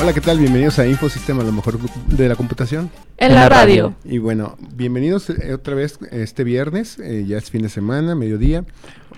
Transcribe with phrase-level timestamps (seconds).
[0.00, 0.38] Hola, ¿qué tal?
[0.38, 2.88] Bienvenidos a Infosistema, lo mejor de la computación.
[3.16, 3.96] En la radio.
[4.04, 8.64] Y bueno, bienvenidos eh, otra vez este viernes, eh, ya es fin de semana, mediodía.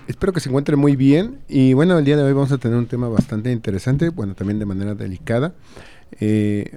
[0.07, 2.79] Espero que se encuentren muy bien y bueno, el día de hoy vamos a tener
[2.79, 5.53] un tema bastante interesante, bueno, también de manera delicada.
[6.19, 6.75] Eh,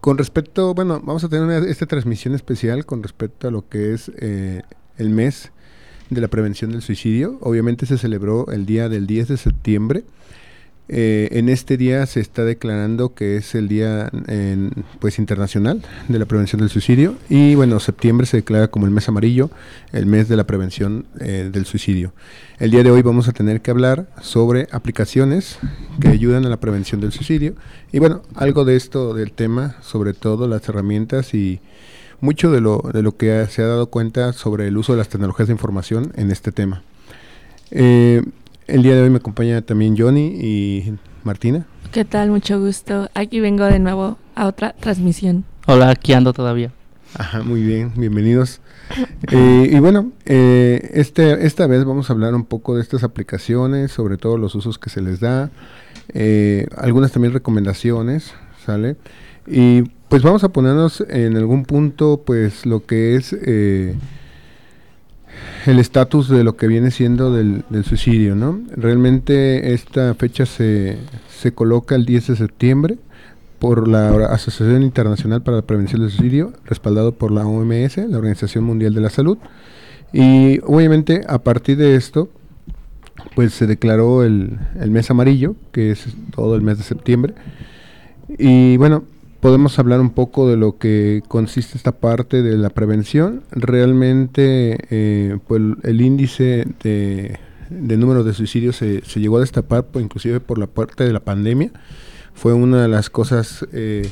[0.00, 4.10] con respecto, bueno, vamos a tener esta transmisión especial con respecto a lo que es
[4.18, 5.52] el mes
[6.10, 7.38] de la prevención del suicidio.
[7.42, 10.04] Obviamente se celebró el día del 10 de septiembre
[10.88, 14.08] eh, en este día se está declarando que es el día
[15.00, 19.08] pues internacional de la prevención del suicidio y bueno septiembre se declara como el mes
[19.08, 19.50] amarillo
[19.92, 22.12] el mes de la prevención eh, del suicidio.
[22.60, 25.58] El día de hoy vamos a tener que hablar sobre aplicaciones
[26.00, 27.54] que ayudan a la prevención del suicidio
[27.90, 31.58] y bueno algo de esto del tema sobre todo las herramientas y
[32.20, 35.08] mucho de lo de lo que se ha dado cuenta sobre el uso de las
[35.08, 36.84] tecnologías de información en este tema.
[37.72, 38.22] Eh,
[38.66, 41.66] el día de hoy me acompaña también Johnny y Martina.
[41.92, 42.30] ¿Qué tal?
[42.30, 43.08] Mucho gusto.
[43.14, 45.44] Aquí vengo de nuevo a otra transmisión.
[45.66, 46.72] Hola, aquí ando todavía.
[47.14, 48.60] Ajá, muy bien, bienvenidos.
[49.32, 53.92] Eh, y bueno, eh, este, esta vez vamos a hablar un poco de estas aplicaciones,
[53.92, 55.50] sobre todo los usos que se les da,
[56.12, 58.96] eh, algunas también recomendaciones, ¿sale?
[59.46, 63.34] Y pues vamos a ponernos en algún punto, pues lo que es
[65.66, 68.60] el estatus de lo que viene siendo del, suicidio, ¿no?
[68.76, 70.98] Realmente esta fecha se,
[71.28, 72.98] se coloca el 10 de septiembre
[73.58, 78.64] por la Asociación Internacional para la Prevención del Suicidio, respaldado por la OMS, la Organización
[78.64, 79.38] Mundial de la Salud.
[80.12, 82.28] Y obviamente a partir de esto,
[83.34, 87.34] pues se declaró el, el mes amarillo, que es todo el mes de septiembre.
[88.38, 89.04] Y bueno,
[89.46, 93.44] podemos hablar un poco de lo que consiste esta parte de la prevención.
[93.52, 97.38] Realmente, eh, pues el índice de,
[97.70, 101.70] número de suicidios se, llegó a destapar, pues, inclusive por la parte de la pandemia.
[102.34, 104.10] Fue una de las cosas eh,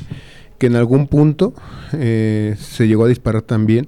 [0.57, 1.53] que en algún punto
[1.91, 3.87] eh, se llegó a disparar también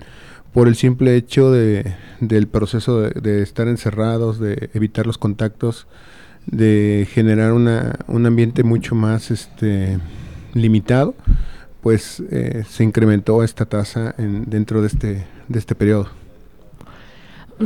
[0.51, 5.87] por el simple hecho de, del proceso de, de, estar encerrados, de evitar los contactos,
[6.45, 9.97] de generar una, un ambiente mucho más este,
[10.53, 11.15] limitado,
[11.81, 16.09] pues eh, se incrementó esta tasa en, dentro de este, de este periodo.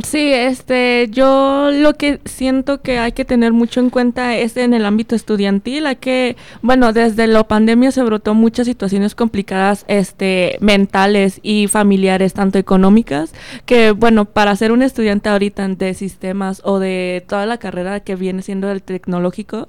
[0.02, 4.72] Sí, este, yo lo que siento que hay que tener mucho en cuenta es en
[4.72, 10.56] el ámbito estudiantil, hay que, bueno, desde la pandemia se brotó muchas situaciones complicadas, este,
[10.60, 13.34] mentales y familiares, tanto económicas,
[13.66, 18.16] que, bueno, para ser un estudiante ahorita de sistemas o de toda la carrera que
[18.16, 19.68] viene siendo el tecnológico,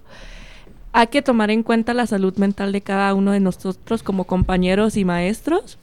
[0.93, 4.95] hay que tomar en cuenta la salud mental de cada uno de nosotros como compañeros
[4.95, 5.77] y maestros.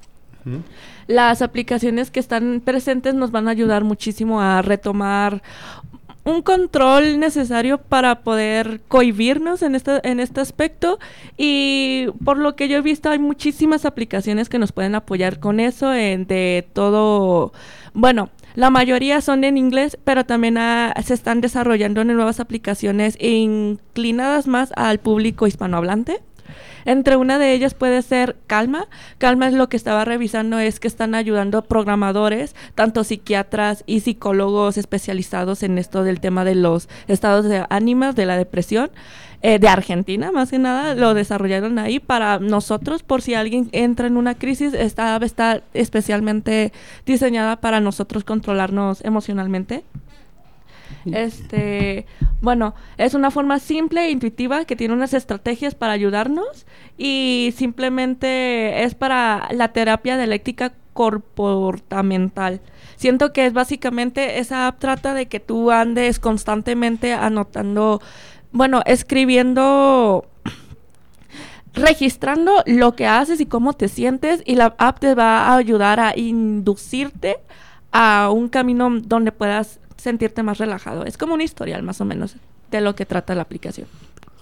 [1.06, 5.43] Las aplicaciones que están presentes nos van a ayudar muchísimo a retomar
[6.25, 10.99] un control necesario para poder cohibirnos en este, en este aspecto
[11.37, 15.60] y por lo que yo he visto hay muchísimas aplicaciones que nos pueden apoyar con
[15.60, 17.53] eso en de todo,
[17.94, 20.59] bueno, la mayoría son en inglés, pero también
[21.03, 26.21] se están desarrollando nuevas aplicaciones inclinadas más al público hispanohablante.
[26.85, 28.89] Entre una de ellas puede ser Calma.
[29.19, 34.01] Calma es lo que estaba revisando, es que están ayudando a programadores, tanto psiquiatras y
[34.01, 38.91] psicólogos especializados en esto del tema de los estados de ánimo, de la depresión.
[39.43, 44.07] Eh, de Argentina, más que nada, lo desarrollaron ahí para nosotros, por si alguien entra
[44.07, 46.75] en una crisis, esta está especialmente
[47.07, 49.83] diseñada para nosotros controlarnos emocionalmente.
[51.06, 52.06] Este,
[52.41, 56.66] bueno, es una forma simple e intuitiva que tiene unas estrategias para ayudarnos
[56.99, 62.61] y simplemente es para la terapia dialéctica comportamental.
[62.97, 68.02] Siento que es básicamente esa app trata de que tú andes constantemente anotando,
[68.52, 70.26] bueno, escribiendo
[71.73, 76.00] registrando lo que haces y cómo te sientes y la app te va a ayudar
[76.00, 77.37] a inducirte
[77.93, 81.05] a un camino donde puedas sentirte más relajado.
[81.05, 82.37] Es como un historial más o menos
[82.70, 83.87] de lo que trata la aplicación.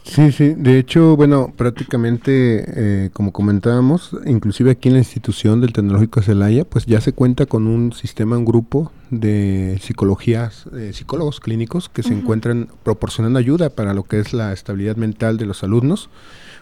[0.08, 5.75] Sí, sí, de hecho, bueno, prácticamente, eh, como comentábamos, inclusive aquí en la institución del
[5.75, 11.40] Tecnológico Celaya, pues ya se cuenta con un sistema, un grupo de psicología, eh, psicólogos
[11.40, 15.62] clínicos que se encuentran proporcionando ayuda para lo que es la estabilidad mental de los
[15.62, 16.08] alumnos,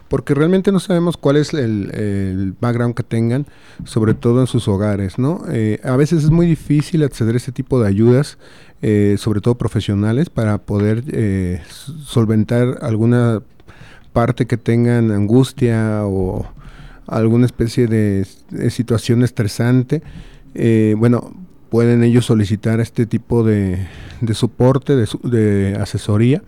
[0.08, 3.46] porque realmente no sabemos cuál es el, background que tengan,
[3.84, 5.42] sobre todo en sus hogares, ¿no?
[5.50, 8.38] Eh, a veces es muy difícil acceder a este tipo de ayudas,
[8.82, 11.62] eh, sobre todo profesionales, para poder
[12.04, 13.42] solventar alguna
[14.12, 16.46] parte que tengan angustia o
[17.06, 18.26] alguna especie de,
[18.70, 20.02] situación estresante.
[20.96, 21.32] bueno,
[21.68, 23.86] pueden ellos solicitar este tipo de,
[24.32, 26.42] soporte, de, asesoría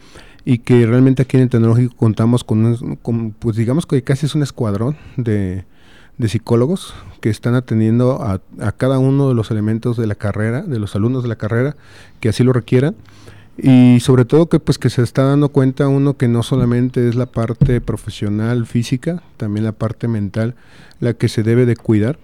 [0.45, 2.97] y que realmente aquí en el tecnológico contamos con,
[3.39, 5.65] pues digamos que casi es un escuadrón de,
[6.26, 8.41] psicólogos que están atendiendo a,
[8.73, 11.76] cada uno de los elementos de la carrera, de los alumnos de la carrera
[12.19, 12.97] que así lo requieran
[13.56, 17.15] y sobre todo que pues que se está dando cuenta uno que no solamente es
[17.15, 20.55] la parte profesional física, también la parte mental
[20.99, 22.19] la que se debe de cuidar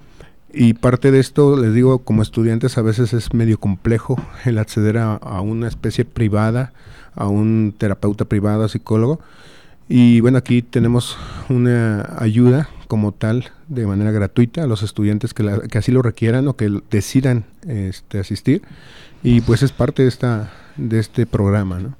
[0.56, 4.98] y parte de esto, les digo, como estudiantes a veces es medio complejo el acceder
[4.98, 6.72] a, una especie privada,
[7.16, 9.18] a un terapeuta privado, psicólogo.
[9.88, 11.18] Y bueno, aquí tenemos
[11.48, 16.48] una ayuda como tal de manera gratuita a los estudiantes que, que así lo requieran
[16.48, 18.62] o que decidan este, asistir.
[19.22, 21.96] Y pues es parte de, esta, de este programa, ¿no?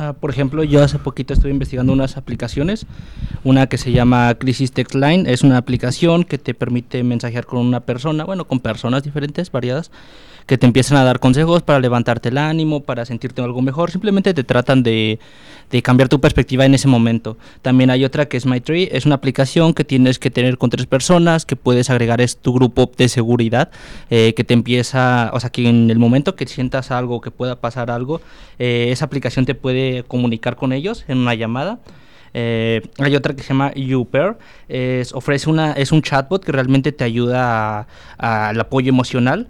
[0.00, 2.86] Ah, por ejemplo, yo hace poquito estuve investigando unas aplicaciones,
[3.42, 7.66] una que se llama Crisis Text Line, es una aplicación que te permite mensajear con
[7.66, 9.90] una persona, bueno, con personas diferentes, variadas,
[10.48, 14.32] que te empiezan a dar consejos para levantarte el ánimo, para sentirte algo mejor, simplemente
[14.32, 15.20] te tratan de,
[15.82, 17.36] cambiar tu perspectiva en ese momento.
[17.60, 20.86] También hay otra que es MyTree, es una aplicación que tienes que tener con tres
[20.86, 23.70] personas, que puedes agregar es tu grupo de seguridad,
[24.08, 27.60] eh, que te empieza, o sea, que en el momento que sientas algo, que pueda
[27.60, 28.22] pasar algo,
[28.58, 31.78] eh, esa aplicación te puede comunicar con ellos en una llamada.
[32.32, 34.38] Eh, hay otra que se llama YouPair,
[35.12, 37.86] ofrece una, es un chatbot que realmente te ayuda
[38.16, 39.48] al apoyo emocional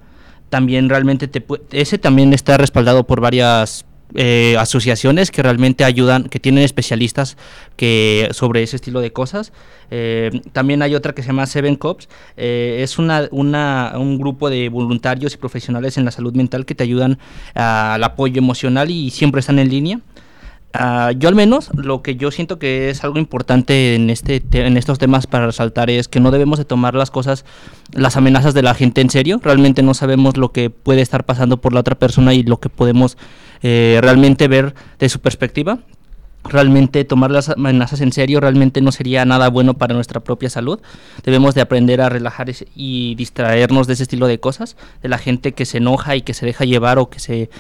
[0.49, 3.85] también realmente te ese también está respaldado por varias
[4.15, 7.37] eh, asociaciones que realmente ayudan, que tienen especialistas
[7.77, 9.53] que sobre ese estilo de cosas.
[9.91, 12.09] Eh, también hay otra que se llama Seven Cops,
[12.39, 16.75] eh, es una, una, un grupo de voluntarios y profesionales en la salud mental que
[16.75, 17.19] te ayudan
[17.55, 20.01] al apoyo emocional y siempre están en línea.
[20.75, 24.77] Ah, yo al menos lo que yo siento que es algo importante en este en
[24.77, 27.47] estos temas para resaltar es que no debemos de tomar las cosas
[27.95, 31.57] las amenazas de la gente en serio realmente no sabemos lo que puede estar pasando
[31.57, 33.17] por la otra persona y lo que podemos
[33.63, 35.79] eh, realmente ver de su perspectiva
[36.45, 40.81] realmente tomar las amenazas en serio realmente no sería nada bueno para nuestra propia salud.
[41.25, 45.53] Debemos de aprender a relajar y distraernos de ese estilo de cosas, de la gente
[45.53, 47.51] que se enoja y que se deja llevar o que se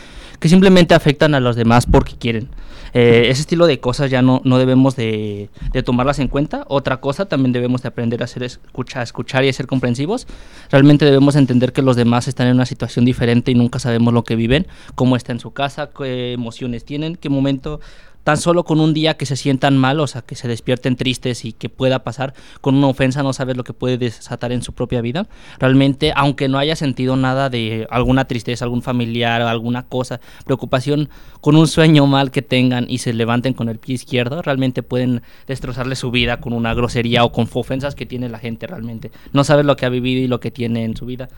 [0.40, 2.48] que simplemente afectan a los demás porque quieren.
[2.94, 5.50] Eh, ese estilo de cosas ya no, no debemos de,
[5.84, 6.64] tomarlas en cuenta.
[6.68, 10.26] Otra cosa, también debemos de aprender a hacer escucha, escuchar y a ser comprensivos.
[10.70, 14.24] Realmente debemos entender que los demás están en una situación diferente y nunca sabemos lo
[14.24, 17.80] que viven, cómo está en su casa, qué emociones tienen, qué momento
[18.24, 21.44] tan solo con un día que se sientan mal, o sea, que se despierten tristes
[21.44, 24.72] y que pueda pasar con una ofensa, no sabes lo que puede desatar en su
[24.72, 25.26] propia vida.
[25.58, 31.08] Realmente, aunque no haya sentido nada de alguna tristeza, algún familiar, alguna cosa, preocupación,
[31.40, 35.22] con un sueño mal que tengan y se levanten con el pie izquierdo, realmente pueden
[35.46, 39.10] destrozarle su vida con una grosería o con ofensas que tiene la gente realmente.
[39.32, 41.28] No sabes lo que ha vivido y lo que tiene en su vida.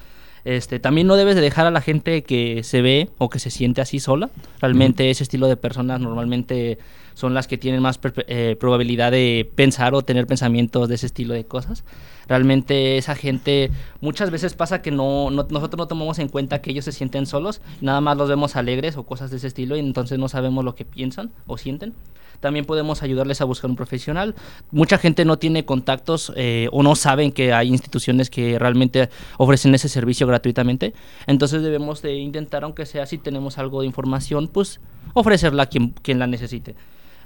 [0.45, 3.51] Este, también no debes de dejar a la gente que se ve o que se
[3.51, 4.31] siente así sola.
[4.61, 6.79] Realmente ese estilo de personas normalmente
[7.15, 11.35] son las que tienen más eh, probabilidad de pensar o tener pensamientos de ese estilo
[11.35, 11.85] de cosas.
[12.31, 16.85] Realmente esa gente muchas veces pasa que no, nosotros no tomamos en cuenta que ellos
[16.85, 20.17] se sienten solos, nada más los vemos alegres o cosas de ese estilo y entonces
[20.17, 21.93] no sabemos lo que piensan o sienten
[22.39, 24.35] también podemos ayudarles a buscar un profesional.
[24.71, 29.75] Mucha gente no tiene contactos eh, o no saben que hay instituciones que realmente ofrecen
[29.75, 30.95] ese servicio gratuitamente.
[31.27, 34.81] Entonces debemos de intentar, aunque sea si tenemos algo de información, pues
[35.13, 36.77] ofrecerla a quien, quien la necesite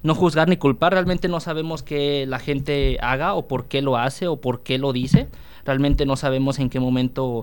[0.05, 3.97] no juzgar ni culpar, realmente no sabemos qué la gente haga o por qué lo
[3.97, 5.29] hace o por qué lo dice,
[5.65, 7.41] realmente no sabemos en qué momento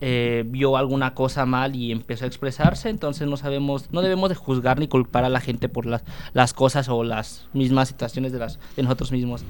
[0.00, 4.36] eh, vio alguna cosa mal y empezó a expresarse, entonces no sabemos, no debemos de
[4.36, 8.38] juzgar ni culpar a la gente por las, las cosas o las mismas situaciones de,
[8.38, 9.44] las, de nosotros mismos.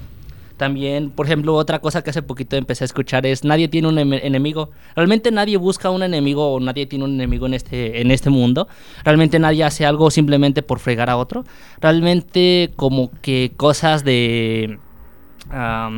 [0.59, 3.97] También, por ejemplo, otra cosa que hace poquito empecé a escuchar es nadie tiene un
[3.97, 4.71] enemigo.
[4.93, 8.67] Realmente nadie busca un enemigo o nadie tiene un enemigo en este, en este mundo.
[9.05, 11.45] Realmente nadie hace algo simplemente por fregar a otro.
[11.79, 14.79] Realmente como que cosas de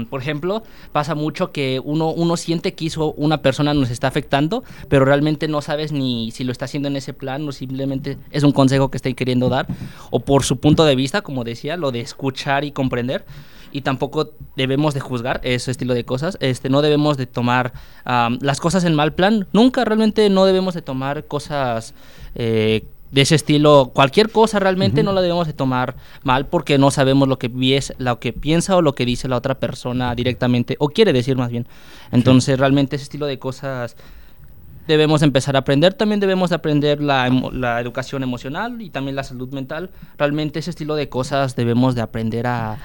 [0.10, 4.64] por ejemplo, pasa mucho que uno, uno siente que hizo una persona nos está afectando,
[4.88, 8.44] pero realmente no sabes ni si lo está haciendo en ese plan o simplemente es
[8.44, 9.68] un consejo que esté queriendo dar,
[10.10, 13.26] o por su punto de vista, como decía, lo de escuchar y comprender.
[13.74, 16.38] Y tampoco debemos de juzgar ese estilo de cosas.
[16.42, 17.72] Este, no debemos de tomar
[18.04, 19.48] las cosas en mal plan.
[19.54, 21.94] Nunca realmente no debemos de tomar cosas
[22.36, 26.92] eh, de ese estilo, cualquier cosa realmente no la debemos de tomar mal porque no
[26.92, 30.76] sabemos lo que, vies, lo que piensa o lo que dice la otra persona directamente,
[30.80, 31.68] o quiere decir más bien.
[32.12, 33.98] Entonces realmente ese estilo de cosas
[34.88, 35.94] debemos empezar a aprender.
[35.94, 39.92] También debemos aprender la, la, educación emocional y también la salud mental.
[40.18, 42.78] Realmente ese estilo de cosas debemos de aprender a,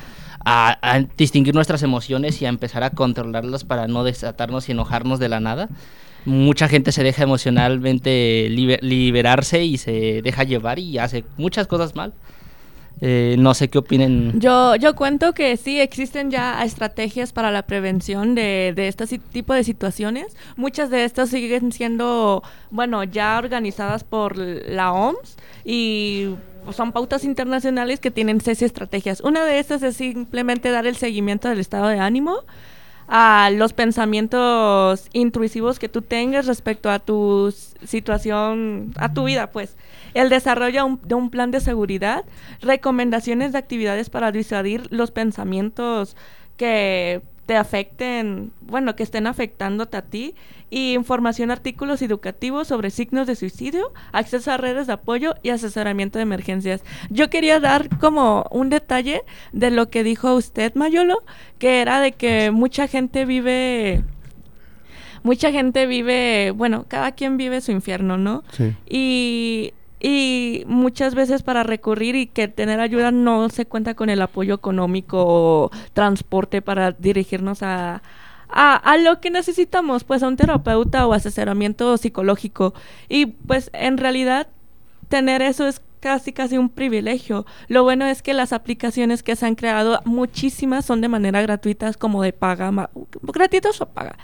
[0.44, 5.28] a, distinguir nuestras emociones y a empezar a controlarlas para no desatarnos y enojarnos de
[5.28, 5.68] la nada
[6.26, 12.12] mucha gente se deja emocionalmente liberarse y se deja llevar y hace muchas cosas mal.
[13.02, 14.40] Eh, no sé qué opinen.
[14.40, 19.52] Yo, yo cuento que sí existen ya estrategias para la prevención de, de este tipo
[19.52, 20.34] de situaciones.
[20.56, 26.36] Muchas de estas siguen siendo, bueno, ya organizadas por la OMS y
[26.72, 29.20] son pautas internacionales que tienen seis estrategias.
[29.20, 32.44] Una de estas es simplemente dar el seguimiento del estado de ánimo
[33.08, 39.76] a los pensamientos intrusivos que tú tengas respecto a tu situación, a tu vida, pues.
[40.14, 42.24] El desarrollo de un plan de seguridad,
[42.60, 46.16] recomendaciones de actividades para disuadir los pensamientos
[46.56, 50.34] que te afecten, bueno, que estén afectándote a ti,
[50.70, 56.18] y información, artículos educativos sobre signos de suicidio, acceso a redes de apoyo y asesoramiento
[56.18, 56.82] de emergencias.
[57.10, 61.22] Yo quería dar como un detalle de lo que dijo usted, Mayolo,
[61.58, 64.02] que era de que mucha gente vive
[65.22, 68.44] mucha gente vive, bueno, cada quien vive su infierno, ¿no?
[68.52, 68.76] Sí.
[68.88, 74.20] Y y muchas veces para recurrir y que tener ayuda no se cuenta con el
[74.20, 78.02] apoyo económico o transporte para dirigirnos a,
[78.56, 82.72] a, lo que necesitamos, pues a un terapeuta o asesoramiento psicológico.
[83.08, 84.48] Y pues en realidad
[85.08, 87.44] tener eso es casi casi un privilegio.
[87.68, 91.92] Lo bueno es que las aplicaciones que se han creado, muchísimas son de manera gratuita,
[91.94, 92.90] como de paga,
[93.22, 94.16] gratuitos o paga.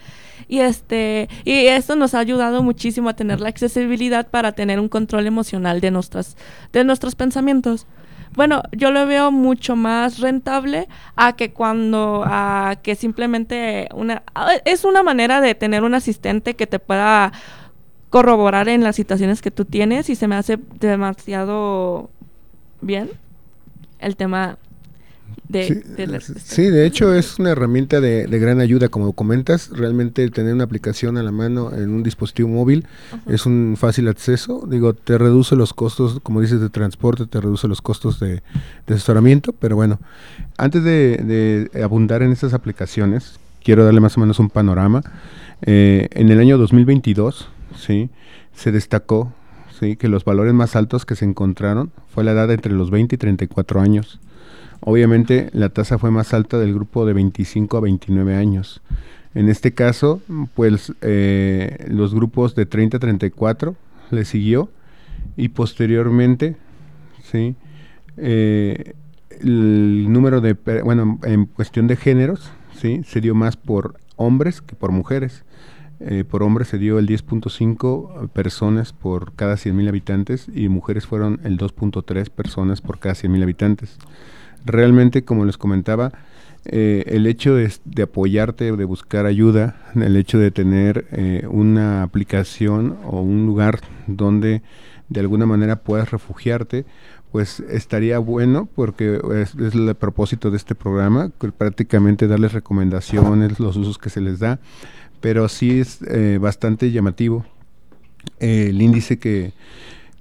[0.49, 4.89] Y este, y esto nos ha ayudado muchísimo a tener la accesibilidad para tener un
[4.89, 6.37] control emocional de nuestras,
[6.73, 7.87] de nuestros pensamientos.
[8.35, 14.23] Bueno, yo lo veo mucho más rentable a que cuando, a que simplemente una,
[14.65, 17.33] es una manera de tener un asistente que te pueda
[18.09, 22.11] corroborar en las situaciones que tú tienes y se me hace demasiado
[22.81, 23.11] bien
[23.99, 24.59] el tema
[26.45, 31.17] sí, de hecho es una herramienta de, gran ayuda, como comentas, realmente tener una aplicación
[31.19, 32.87] a la mano en un dispositivo móvil
[33.27, 37.69] es un fácil acceso, digo, te reduce los costos, como dices, de transporte, te reduce
[37.69, 38.43] los costos de,
[38.87, 40.01] asesoramiento, pero bueno,
[40.57, 45.03] antes de, abundar en estas aplicaciones, quiero darle más o menos un panorama.
[45.63, 48.11] Eh, en el año 2022, ¿sí?
[48.55, 49.33] se destacó
[49.79, 49.97] ¿sí?
[49.97, 53.19] que los valores más altos que se encontraron fue la edad entre los 20 y
[53.19, 54.21] 34 años.
[54.85, 58.83] Obviamente la tasa fue más alta del grupo de 25 a 29 años.
[59.33, 60.21] En este caso,
[60.55, 63.77] pues eh, los grupos de 30 a 34
[64.11, 64.71] le siguió
[65.37, 66.57] y posteriormente,
[67.23, 67.55] sí,
[68.17, 68.95] eh,
[69.41, 74.75] el número de, bueno, en cuestión de géneros, sí, se dio más por hombres que
[74.75, 75.45] por mujeres.
[76.01, 81.39] Eh, por hombres se dio el 10.5 personas por cada 100.000 habitantes y mujeres fueron
[81.45, 83.99] el 2.3 personas por cada 100.000 habitantes
[84.65, 86.13] realmente, como les comentaba,
[86.65, 92.97] eh, el hecho de, apoyarte, de buscar ayuda, el hecho de tener eh, una aplicación
[93.05, 94.63] o un lugar donde
[95.09, 96.85] de alguna manera puedas refugiarte,
[97.33, 103.99] pues estaría bueno porque es, el propósito de este programa, prácticamente darles recomendaciones, los usos
[103.99, 104.61] que se les da,
[105.21, 107.45] pero sí es eh, bastante llamativo
[108.39, 109.53] el índice que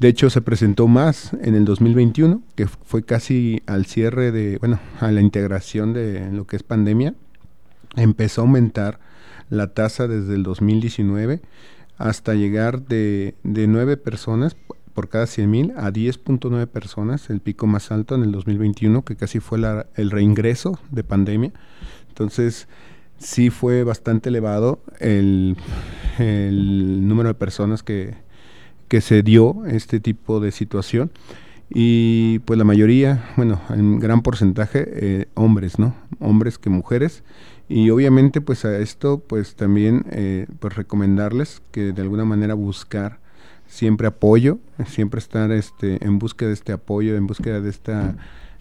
[0.02, 4.80] de hecho, se presentó más en el 2021, que fue casi al cierre de, bueno,
[5.00, 7.14] a la integración de lo que es pandemia.
[7.96, 9.00] Empezó a aumentar
[9.52, 11.42] la tasa desde el 2019
[12.00, 14.58] hasta llegar de, de 9 personas
[14.96, 19.40] por cada 100.000 a 10.9 personas, el pico más alto en el 2021, que casi
[19.40, 19.60] fue
[19.94, 21.54] el reingreso de pandemia.
[22.10, 22.68] Entonces,
[23.20, 25.58] sí fue bastante elevado el,
[26.18, 28.16] el número de personas que,
[28.92, 31.12] que se dio este tipo de situación
[31.70, 35.96] y pues la mayoría, bueno, en gran porcentaje eh, hombres, ¿no?
[36.20, 37.24] Hombres que mujeres
[37.70, 43.22] y obviamente pues a esto pues también eh, pues recomendarles que de alguna manera buscar
[43.66, 48.18] siempre apoyo, siempre estar este en búsqueda de este apoyo, en búsqueda de esta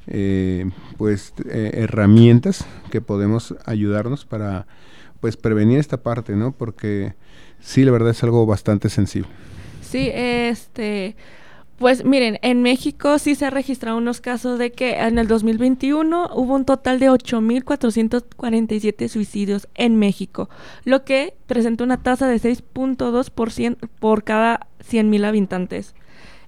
[0.07, 4.69] eh, pues herramientas que podemos ayudarnos para
[5.19, 6.53] pues prevenir esta parte, ¿no?
[6.53, 7.15] Porque
[7.59, 9.29] sí, la verdad es algo bastante sensible.
[9.91, 11.17] Sí, este,
[11.77, 16.31] pues miren, en México sí se han registrado unos casos de que en el 2021
[16.33, 20.49] hubo un total de 8.447 suicidios en México,
[20.85, 25.97] lo que presenta una tasa de 6.2% por cada 100.000 habitantes.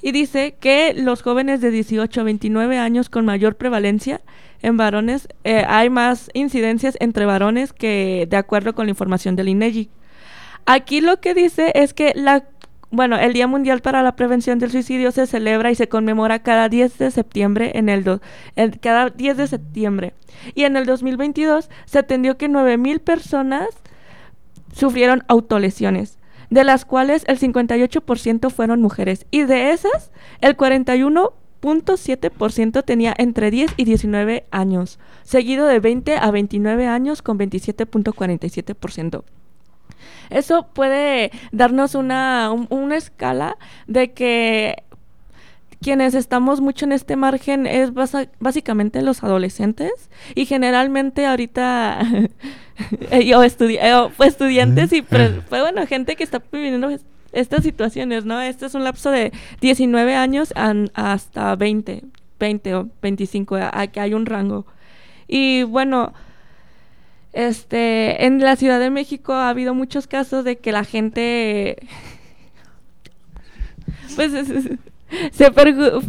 [0.02, 4.20] Y dice que los jóvenes de 18 a 29 años con mayor prevalencia
[4.60, 9.48] en varones, eh, hay más incidencias entre varones que de acuerdo con la información del
[9.48, 9.90] INEGI.
[10.64, 12.44] Aquí lo que dice es que la
[12.92, 16.68] bueno, el Día Mundial para la Prevención del Suicidio se celebra y se conmemora cada
[16.68, 18.20] 10 de septiembre en el,
[18.82, 20.12] cada 10 de septiembre.
[20.54, 23.68] Y en el 2022 se atendió que 9000 personas
[24.74, 26.18] sufrieron autolesiones,
[26.50, 30.10] de las cuales el 58% fueron mujeres y de esas
[30.42, 37.38] el 41.7% tenía entre 10 y 19 años, seguido de 20 a 29 años con
[37.38, 39.24] 27.47%.
[40.30, 43.56] Eso puede darnos una, una escala
[43.86, 44.82] de que
[45.80, 47.90] quienes estamos mucho en este margen es
[48.38, 52.06] básicamente los adolescentes y generalmente ahorita
[53.24, 53.80] yo estudié
[54.16, 56.88] fue estudiantes y fue bueno gente que está viviendo
[57.32, 60.54] estas situaciones no este es un lapso de 19 años
[60.94, 62.04] hasta 20
[62.42, 63.56] 20 o 25
[63.92, 64.66] que hay un rango.
[65.28, 66.12] Y bueno
[67.32, 71.76] este, en la Ciudad de México ha habido muchos casos de que la gente
[74.14, 74.32] pues
[75.32, 76.00] se perjudica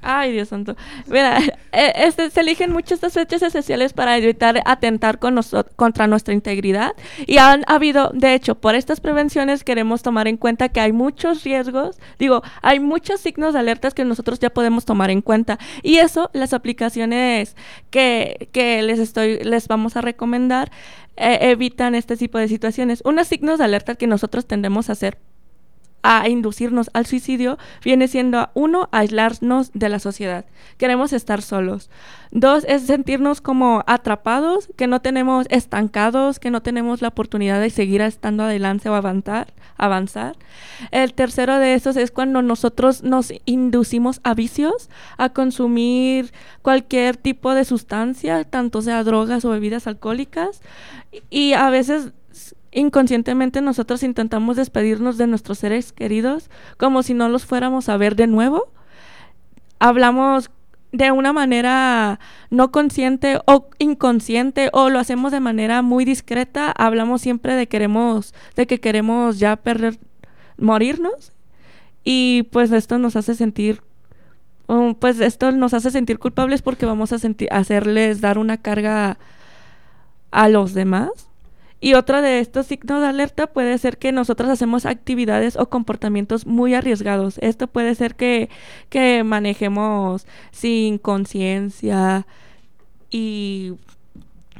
[0.00, 0.76] Ay, Dios santo.
[1.06, 1.38] Mira,
[1.72, 5.38] eh, este, se eligen muchas estas fechas especiales para evitar atentar con
[5.76, 6.92] contra nuestra integridad.
[7.26, 11.44] Y han habido, de hecho, por estas prevenciones queremos tomar en cuenta que hay muchos
[11.44, 15.58] riesgos, digo, hay muchos signos de alertas que nosotros ya podemos tomar en cuenta.
[15.82, 17.56] Y eso, las aplicaciones
[17.90, 20.70] que, que les, estoy, les vamos a recomendar,
[21.16, 23.02] eh, evitan este tipo de situaciones.
[23.04, 25.18] Unos signos de alerta que nosotros tendemos a hacer
[26.10, 30.46] a inducirnos al suicidio viene siendo uno, aislarnos de la sociedad.
[30.78, 31.90] Queremos estar solos.
[32.30, 37.68] Dos, es sentirnos como atrapados, que no tenemos estancados, que no tenemos la oportunidad de
[37.68, 39.52] seguir estando adelante o avanzar.
[39.76, 40.36] avanzar.
[40.92, 44.88] El tercero de esos es cuando nosotros nos inducimos a vicios,
[45.18, 50.62] a consumir cualquier tipo de sustancia, tanto sea drogas o bebidas alcohólicas.
[51.28, 52.12] Y a veces
[52.72, 58.16] inconscientemente nosotros intentamos despedirnos de nuestros seres queridos como si no los fuéramos a ver
[58.16, 58.68] de nuevo.
[59.78, 60.50] Hablamos
[60.92, 62.18] de una manera
[62.50, 68.34] no consciente o inconsciente o lo hacemos de manera muy discreta, hablamos siempre de queremos
[68.56, 69.98] de que queremos ya perder
[70.56, 71.32] morirnos.
[72.04, 73.82] Y pues esto nos hace sentir
[75.00, 77.16] pues esto nos hace sentir culpables porque vamos a
[77.50, 79.18] hacerles dar una carga
[80.30, 81.27] a los demás
[81.80, 86.46] y otra de estos signos de alerta puede ser que nosotros hacemos actividades o comportamientos
[86.46, 87.38] muy arriesgados.
[87.38, 88.48] Esto puede ser que,
[88.88, 92.26] que manejemos sin conciencia
[93.10, 93.74] y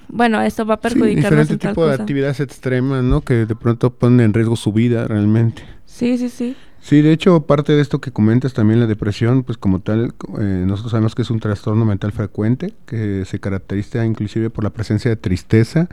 [0.09, 3.21] bueno, esto va a perjudicar sí, diferente tipo de actividades extremas, ¿no?
[3.21, 5.63] Que de pronto ponen en riesgo su vida realmente.
[5.85, 6.57] Sí, sí, sí.
[6.81, 10.65] Sí, de hecho, parte de esto que comentas también, la depresión, pues como tal, eh,
[10.67, 15.11] nosotros sabemos que es un trastorno mental frecuente, que se caracteriza inclusive por la presencia
[15.11, 15.89] de tristeza,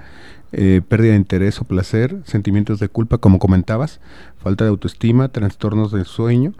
[0.52, 4.00] eh, pérdida de interés o placer, sentimientos de culpa, como comentabas,
[4.38, 6.54] falta de autoestima, trastornos del sueño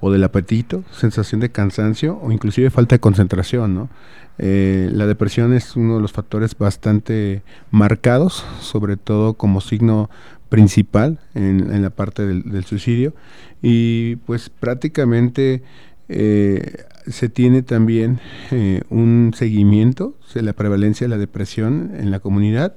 [0.00, 3.88] o del apetito, sensación de cansancio o inclusive falta de concentración, ¿no?
[4.38, 10.10] Eh, la depresión es uno de los factores bastante marcados, sobre todo como signo
[10.48, 13.14] principal en, la parte del, suicidio.
[13.62, 15.62] Y pues prácticamente
[16.08, 22.20] eh, se tiene también eh, un seguimiento de la prevalencia de la depresión en la
[22.20, 22.74] comunidad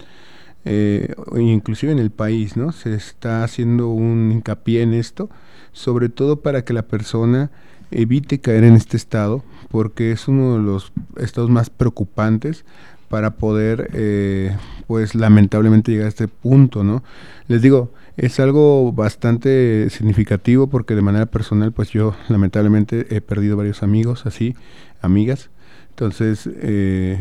[0.63, 5.29] eh, inclusive en el país no se está haciendo un hincapié en esto
[5.71, 7.49] sobre todo para que la persona
[7.89, 12.63] evite caer en este estado porque es uno de los estados más preocupantes
[13.12, 14.56] para poder, eh,
[14.88, 17.04] pues lamentablemente llegar a este punto, ¿no?
[17.50, 23.58] Les digo, es algo bastante significativo porque de manera personal, pues yo lamentablemente he perdido
[23.58, 24.56] varios amigos así,
[25.02, 25.50] amigas.
[25.89, 27.19] Entonces, eh,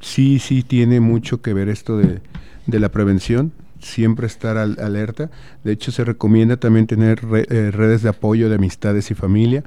[0.00, 2.20] sí, sí tiene mucho que ver esto de,
[2.66, 5.30] de la prevención, siempre estar alerta.
[5.62, 9.62] De hecho, se recomienda también tener eh, redes de apoyo de amistades y familia.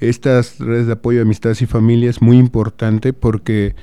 [0.00, 3.74] Estas redes de apoyo de amistades y familia es muy importante porque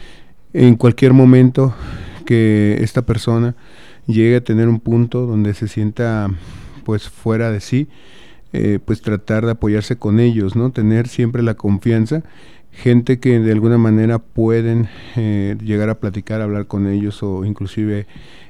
[0.54, 1.74] en cualquier momento
[2.26, 3.56] que esta persona
[4.08, 6.30] llegue a tener un punto donde se sienta
[6.84, 7.88] pues fuera de sí,
[8.52, 10.72] eh, pues tratar de apoyarse con ellos, ¿no?
[10.72, 12.24] Tener siempre la confianza,
[12.72, 18.08] gente que de alguna manera pueden eh, llegar a platicar, hablar con ellos o inclusive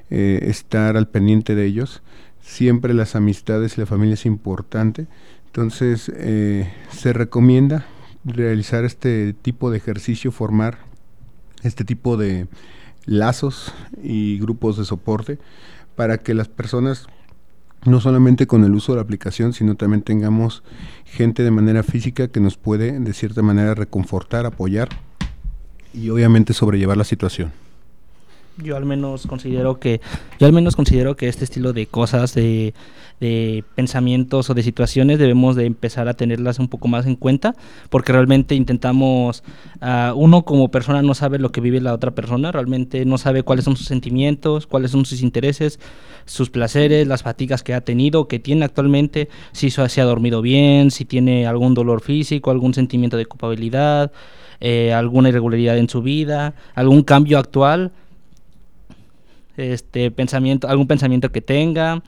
[0.10, 2.02] eh, estar al pendiente de ellos.
[2.40, 5.08] Siempre las amistades y la familia es importante.
[5.48, 6.12] Entonces
[6.92, 7.86] se recomienda
[8.24, 10.88] realizar este tipo de ejercicio, formar
[11.63, 12.48] este tipo de
[13.06, 15.39] lazos y grupos de soporte
[15.95, 17.08] para que las personas
[17.86, 20.63] no solamente con el uso de la aplicación, sino también tengamos
[21.06, 24.89] gente de manera física que nos puede de cierta manera reconfortar, apoyar
[25.93, 27.52] y obviamente sobrellevar la situación
[28.63, 30.02] yo al menos considero que
[30.39, 32.74] yo al menos considero que este estilo de cosas de,
[33.19, 37.56] de, pensamientos o de situaciones debemos de empezar a tenerlas un poco más en cuenta
[37.89, 39.43] porque realmente intentamos
[39.82, 43.43] uh, uno como persona no sabe lo que vive la otra persona realmente no sabe
[43.43, 45.80] cuáles son sus sentimientos cuáles son sus intereses
[46.26, 50.91] sus placeres las fatigas que ha tenido que tiene actualmente si se ha dormido bien
[50.91, 54.12] si tiene algún dolor físico algún sentimiento de culpabilidad
[54.62, 57.91] eh, alguna irregularidad en su vida algún cambio actual
[59.60, 62.02] este pensamiento, algún pensamiento que tenga,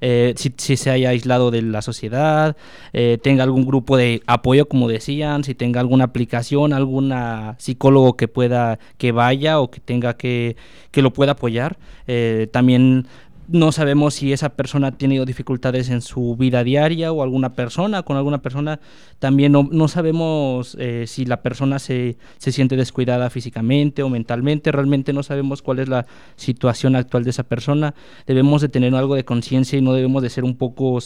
[0.00, 2.56] eh, si, se haya aislado de la sociedad,
[2.92, 8.28] eh, tenga algún grupo de apoyo, como decían, si tenga alguna aplicación, alguna psicólogo que
[8.28, 10.56] pueda, que vaya o que tenga que,
[10.90, 11.78] que lo pueda apoyar.
[12.06, 13.06] Eh, también
[13.48, 18.02] no sabemos si esa persona ha tenido dificultades en su vida diaria o alguna persona,
[18.02, 18.80] con alguna persona.
[19.18, 24.72] También no, sabemos eh, si la persona se, se, siente descuidada físicamente o mentalmente.
[24.72, 27.94] Realmente no sabemos cuál es la situación actual de esa persona.
[28.26, 30.98] Debemos de tener algo de conciencia y no debemos de ser un poco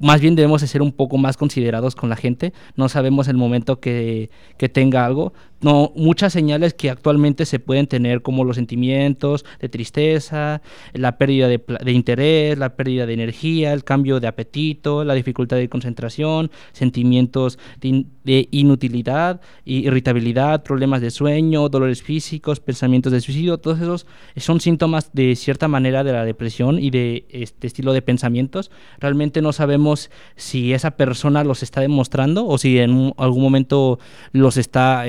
[0.00, 2.52] más bien debemos de ser un poco más considerados con la gente.
[2.76, 7.86] No sabemos el momento que, que tenga algo no muchas señales que actualmente se pueden
[7.86, 13.72] tener como los sentimientos de tristeza, la pérdida de, de, interés, la pérdida de energía,
[13.72, 21.68] el cambio de apetito, la dificultad de concentración, sentimientos de, inutilidad, irritabilidad, problemas de sueño,
[21.68, 26.78] dolores físicos, pensamientos de suicidio, todos esos son síntomas de cierta manera de la depresión
[26.78, 28.70] y de este estilo de pensamientos.
[28.98, 33.98] Realmente no sabemos si esa persona los está demostrando o si en algún momento
[34.32, 35.06] los está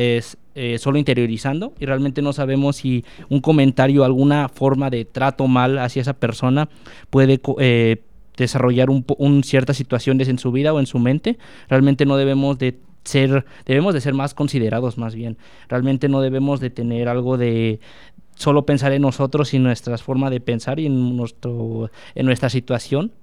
[0.62, 5.78] eh, solo interiorizando y realmente no sabemos si un comentario, alguna forma de trato mal
[5.78, 6.68] hacia esa persona
[7.10, 8.02] puede eh,
[8.36, 11.38] desarrollar un, ciertas situaciones en su vida o en su mente.
[11.70, 15.38] Realmente no debemos de ser, debemos de ser más considerados más bien.
[15.70, 17.80] Realmente no debemos de tener algo de
[18.36, 23.14] solo pensar en nosotros y nuestras formas de pensar y en, nuestro, en nuestra situación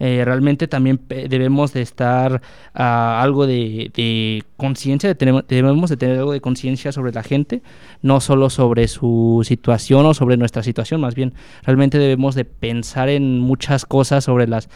[0.00, 2.40] eh, realmente también debemos de estar
[2.74, 7.62] a algo de, conciencia, debemos de tener algo de conciencia sobre la gente,
[8.02, 11.34] no solo sobre su situación o sobre nuestra situación, más bien
[11.64, 14.68] realmente debemos de pensar en muchas cosas sobre las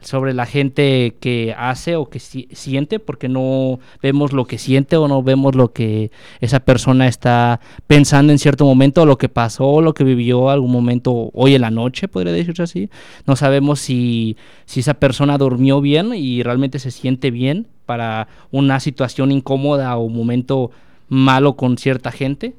[0.00, 5.08] sobre la gente que hace o que siente, porque no vemos lo que siente o
[5.08, 6.10] no vemos lo que
[6.40, 10.72] esa persona está pensando en cierto momento, o lo que pasó, lo que vivió algún
[10.72, 12.90] momento hoy en la noche, podría decirse así.
[13.26, 18.80] No sabemos si, si esa persona durmió bien y realmente se siente bien para una
[18.80, 20.70] situación incómoda o momento
[21.08, 22.54] malo con cierta gente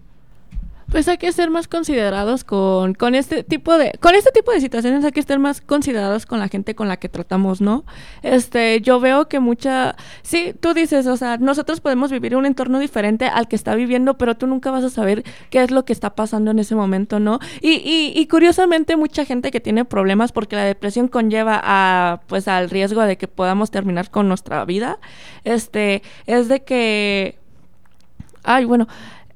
[0.92, 4.60] pues hay que ser más considerados con, con este tipo de con este tipo de
[4.60, 7.86] situaciones hay que estar más considerados con la gente con la que tratamos no
[8.24, 12.78] este yo veo que mucha sí tú dices o sea nosotros podemos vivir un entorno
[12.80, 15.94] diferente al que está viviendo pero tú nunca vas a saber qué es lo que
[15.94, 20.34] está pasando en ese momento no y, y, y curiosamente mucha gente que tiene problemas
[20.34, 25.00] porque la depresión conlleva a pues al riesgo de que podamos terminar con nuestra vida
[25.46, 27.40] este es de que
[28.44, 28.90] ay bueno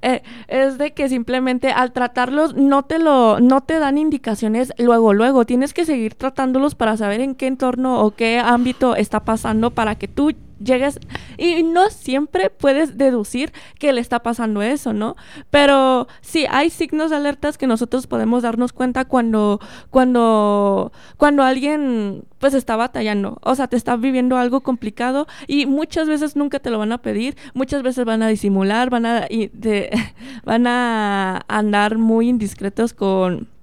[0.06, 5.14] eh, es de que simplemente al tratarlos no te lo, no te dan indicaciones luego,
[5.14, 5.46] luego.
[5.46, 9.96] Tienes que seguir tratándolos para saber en qué entorno o qué ámbito está pasando para
[9.96, 11.00] que tú llegues
[11.38, 15.16] y no siempre puedes deducir que le está pasando eso, ¿no?
[15.50, 22.26] Pero sí hay signos de alertas que nosotros podemos darnos cuenta cuando cuando cuando alguien
[22.40, 26.70] pues está batallando, o sea, te está viviendo algo complicado y muchas veces nunca te
[26.70, 29.28] lo van a pedir, muchas veces van a disimular, van a
[30.46, 33.55] van a andar muy indiscretos con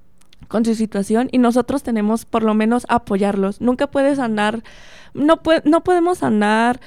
[0.52, 3.62] con su situación y nosotros tenemos por lo menos apoyarlos.
[3.62, 4.62] Nunca puedes andar
[5.14, 6.80] no, no podemos andar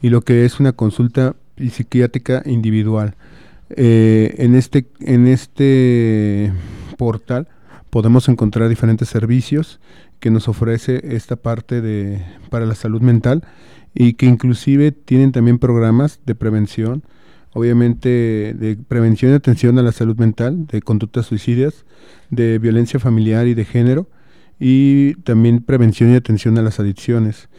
[0.02, 3.15] y lo que es una consulta psiquiátrica individual.
[3.69, 6.52] Eh, en, este, en este
[6.97, 7.47] portal
[7.89, 9.80] podemos encontrar diferentes servicios
[10.19, 13.43] que nos ofrece esta parte de, para la salud mental
[13.93, 17.04] y que inclusive tienen también programas de prevención,
[17.54, 21.86] obviamente de prevención y atención a la salud mental, de conductas suicidas,
[22.30, 24.08] de violencia familiar y de género,
[24.60, 27.50] y también prevención y atención a las adicciones.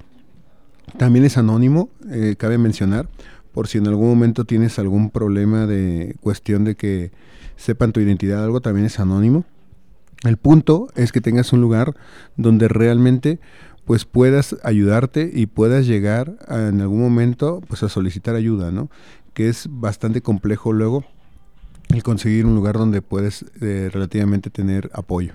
[0.98, 3.08] También es anónimo, eh, cabe mencionar,
[3.54, 7.12] por si en algún momento tienes algún problema de cuestión de que
[7.56, 9.46] sepan tu identidad algo, también es anónimo.
[10.24, 11.94] El punto es que tengas un lugar
[12.38, 13.40] donde realmente
[13.86, 18.90] pues puedas ayudarte y puedas llegar en algún momento pues a solicitar ayuda, ¿no?
[19.34, 21.04] Que es bastante complejo luego
[21.90, 25.34] el conseguir un lugar donde puedes eh, relativamente tener apoyo.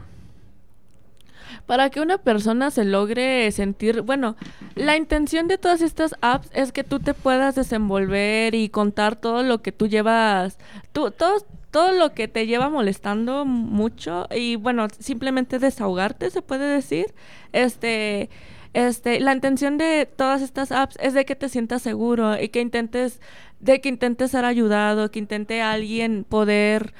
[1.66, 4.36] Para que una persona se logre sentir, bueno,
[4.74, 9.42] la intención de todas estas apps es que tú te puedas desenvolver y contar todo
[9.42, 10.58] lo que tú llevas,
[10.92, 16.66] tú, todos, todo lo que te lleva molestando mucho y bueno, simplemente desahogarte, se puede
[16.66, 17.14] decir.
[17.52, 18.30] Este,
[18.74, 22.60] este, la intención de todas estas apps es de que te sientas seguro y que
[22.60, 23.20] intentes,
[23.60, 26.94] de que intentes ser ayudado, que intente alguien poder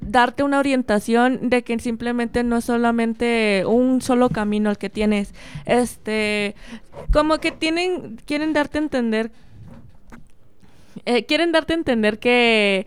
[0.00, 5.34] darte una orientación de que simplemente no es solamente un solo camino el que tienes.
[5.66, 6.54] Este,
[7.12, 9.30] como que tienen, quieren darte entender,
[11.04, 12.86] eh, quieren darte a entender que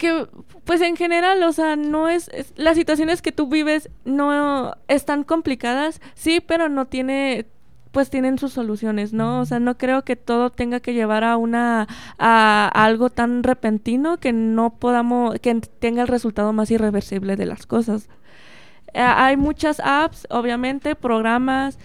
[0.00, 0.26] que
[0.64, 6.00] pues en general, o sea, no es, las situaciones que tú vives no están complicadas,
[6.14, 7.46] sí, pero no tiene
[7.92, 9.40] pues tienen sus soluciones, ¿no?
[9.40, 11.86] O sea, no creo que todo tenga que llevar a una
[12.18, 17.66] a, algo tan repentino que no podamos que tenga el resultado más irreversible de las
[17.66, 18.08] cosas.
[18.94, 21.78] Eh, hay muchas apps, obviamente, programas,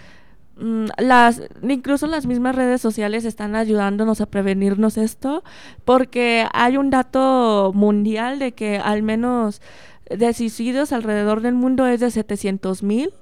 [0.56, 5.44] las incluso las mismas redes sociales están ayudándonos a prevenirnos esto
[5.84, 9.60] porque hay un dato mundial de que al menos
[10.08, 13.12] de suicidios alrededor del mundo es de 700 mil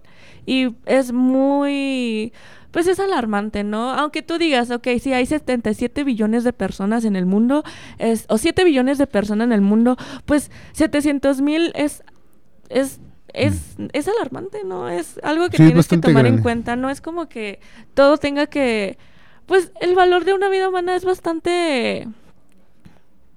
[0.46, 2.32] y es muy
[2.70, 3.92] pues es alarmante, ¿no?
[3.92, 7.62] Aunque tú digas, ok, sí, hay 77 billones de personas en el mundo,
[7.98, 12.02] es, o 7 billones de personas en el mundo, pues 700 mil es
[13.34, 14.88] es, es alarmante, ¿no?
[14.88, 17.60] Es algo que tienes que tomar en cuenta, no es como que
[17.94, 18.96] todo tenga que...
[19.46, 22.08] Pues el valor de una vida humana es bastante...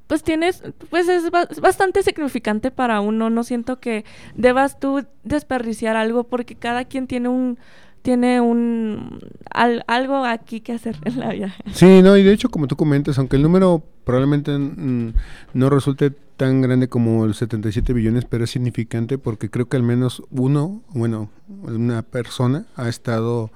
[0.08, 4.06] Pues tienes, pues es bastante significante para uno, no siento que
[4.36, 7.60] debas tú desperdiciar algo porque cada quien tiene un,
[8.04, 9.20] tiene un
[9.52, 11.54] algo aquí que hacer en la vida.
[11.74, 15.14] Sí, no, y de hecho, como tú comentas, aunque el número probablemente mm,
[15.54, 19.84] no resulte tan grande como el 77 billones, pero es significante porque creo que al
[19.84, 21.30] menos uno, bueno,
[21.64, 23.52] una persona ha estado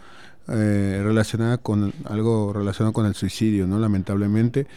[0.48, 3.80] eh, relacionada con algo relacionado con el suicidio, ¿no?
[3.80, 4.68] Lamentablemente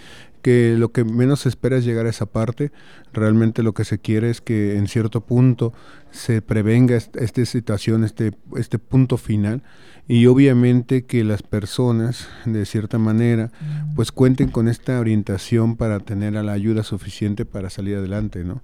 [0.44, 2.70] que lo que menos se espera es llegar a esa parte.
[3.14, 5.72] Realmente lo que se quiere es que en cierto punto
[6.10, 9.62] se prevenga esta situación, este, este punto final
[10.06, 13.52] y obviamente que las personas de cierta manera
[13.96, 18.60] pues cuenten con esta orientación para tener a la ayuda suficiente para salir adelante, ¿no?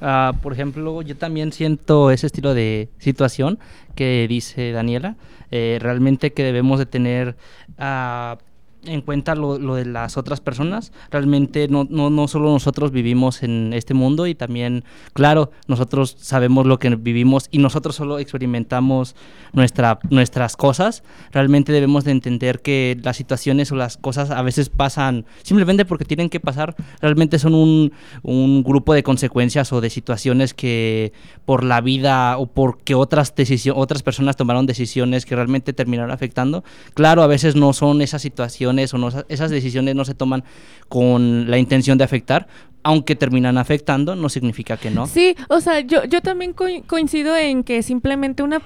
[0.00, 3.58] Ah, por ejemplo, yo también siento ese estilo de situación
[3.94, 5.16] que dice Daniela.
[5.50, 7.36] Eh, realmente que debemos de tener
[7.78, 8.36] uh,
[8.84, 10.92] en cuenta lo, lo, de las otras personas.
[11.10, 16.66] Realmente no, no, no, solo nosotros vivimos en este mundo y también, claro, nosotros sabemos
[16.66, 19.14] lo que vivimos y nosotros solo experimentamos
[19.52, 21.04] nuestra, nuestras cosas.
[21.32, 26.04] Realmente debemos de entender que las situaciones o las cosas a veces pasan simplemente porque
[26.04, 26.74] tienen que pasar.
[27.00, 27.92] Realmente son un,
[28.22, 31.12] un grupo de consecuencias o de situaciones que
[31.44, 33.32] por la vida o porque otras,
[33.74, 36.64] otras personas tomaron decisiones que realmente terminaron afectando.
[36.94, 40.44] Claro, a veces no son esas situaciones o no, esas decisiones no se toman
[40.88, 42.46] con la intención de afectar,
[42.84, 45.06] aunque terminan afectando, no significa que no.
[45.06, 48.60] Sí, o sea, yo, yo también coincido en que simplemente una...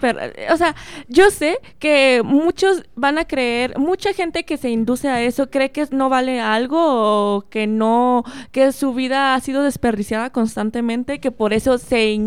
[0.51, 0.75] o sea,
[1.09, 5.71] yo sé que muchos van a creer, mucha gente que se induce a eso cree
[5.71, 6.79] que no vale algo
[7.37, 12.19] o que no, que su vida ha sido desperdiciada constantemente, que por eso se,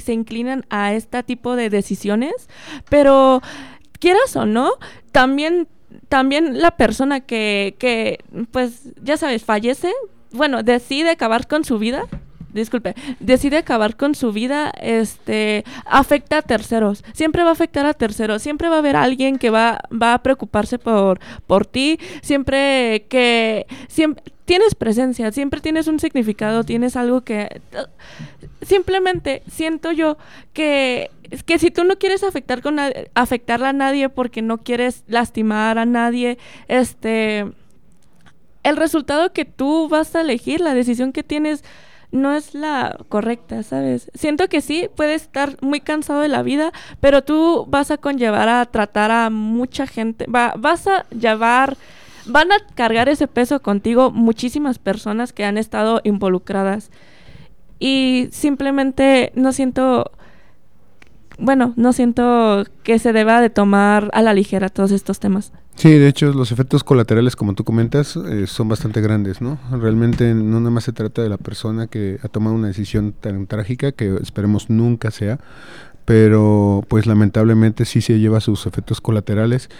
[0.00, 2.48] se inclinan a este tipo de decisiones,
[2.90, 3.40] pero
[3.98, 4.72] quieras o no,
[5.12, 5.68] también
[6.08, 8.18] también la persona que, que,
[8.50, 9.92] pues, ya sabes, fallece,
[10.32, 12.06] bueno, decide acabar con su vida,
[12.52, 17.04] disculpe, decide acabar con su vida, este, afecta a terceros.
[17.12, 18.42] Siempre va a afectar a terceros.
[18.42, 21.98] Siempre va a haber alguien que va, va a preocuparse por, por ti.
[22.22, 27.60] Siempre que, siempre, tienes presencia, siempre tienes un significado, tienes algo que...
[28.62, 30.18] Simplemente siento yo
[30.52, 31.10] que,
[31.46, 32.78] que si tú no quieres afectar con
[33.14, 36.38] afectarla a nadie porque no quieres lastimar a nadie,
[36.68, 37.46] este...
[38.62, 41.64] El resultado que tú vas a elegir, la decisión que tienes
[42.12, 44.10] no es la correcta, ¿sabes?
[44.14, 48.48] Siento que sí, puedes estar muy cansado de la vida, pero tú vas a conllevar
[48.48, 51.76] a tratar a mucha gente, va, vas a llevar,
[52.26, 56.90] van a cargar ese peso contigo muchísimas personas que han estado involucradas.
[57.78, 60.12] Y simplemente no siento,
[61.38, 65.52] bueno, no siento que se deba de tomar a la ligera todos estos temas.
[65.74, 69.58] Sí, de hecho los efectos colaterales, como tú comentas, eh, son bastante grandes, ¿no?
[69.70, 73.46] Realmente no nada más se trata de la persona que ha tomado una decisión tan
[73.46, 75.38] trágica, que esperemos nunca sea,
[76.04, 79.70] pero pues lamentablemente sí se lleva sus efectos colaterales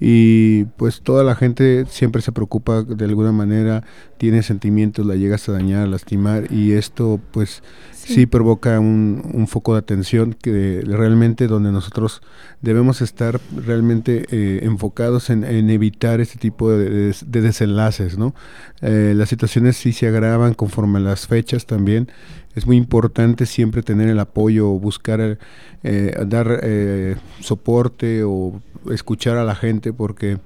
[0.00, 3.84] y pues toda la gente siempre se preocupa de alguna manera,
[4.16, 9.74] tiene sentimientos, la llegas a dañar, a lastimar y esto pues sí, provoca un, foco
[9.74, 12.22] de atención que realmente donde nosotros
[12.62, 18.34] debemos estar realmente eh, enfocados en, evitar este tipo de, desenlaces, ¿no?
[18.80, 22.08] Eh, las situaciones sí se agravan conforme a las fechas también
[22.54, 25.38] es muy importante siempre tener el apoyo, buscar
[25.82, 28.60] eh, dar eh, soporte o
[28.90, 30.38] escuchar a la gente porque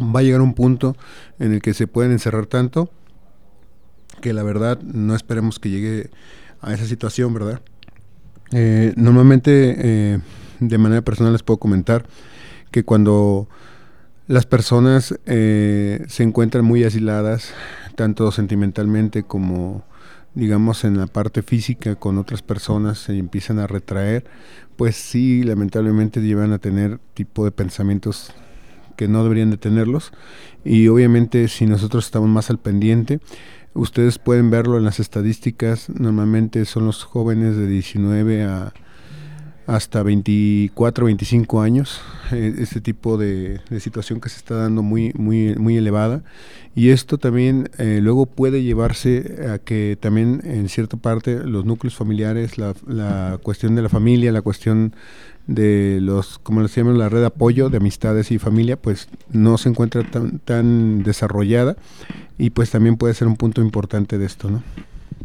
[0.00, 0.96] va a llegar un punto
[1.38, 2.90] en el que se pueden encerrar tanto
[4.20, 6.10] que la verdad no esperemos que llegue
[6.60, 7.60] a esa situación, ¿verdad?
[8.52, 10.20] Eh, normalmente
[10.60, 12.04] de manera personal les puedo comentar
[12.70, 13.48] que cuando
[14.28, 17.52] las personas se encuentran muy asiladas,
[17.96, 19.84] tanto sentimentalmente como
[20.34, 24.24] digamos, en la parte física con otras personas se empiezan a retraer,
[24.76, 28.32] pues sí, lamentablemente llevan a tener tipo de pensamientos
[28.96, 30.12] que no deberían de tenerlos.
[30.64, 33.20] Y obviamente si nosotros estamos más al pendiente,
[33.74, 38.72] ustedes pueden verlo en las estadísticas, normalmente son los jóvenes de 19 a
[39.66, 42.00] hasta 24, 25 años,
[42.32, 46.22] eh, este tipo de, situación que se está dando muy, muy, muy elevada.
[46.74, 51.94] Y esto también eh, luego puede llevarse a que también en cierta parte los núcleos
[51.94, 54.94] familiares, la, la cuestión de la familia, la cuestión
[55.46, 59.58] de los, como les llaman, la red de apoyo de amistades y familia, pues no
[59.58, 61.76] se encuentra tan, tan desarrollada
[62.38, 64.62] y pues también puede ser un punto importante de esto, ¿no?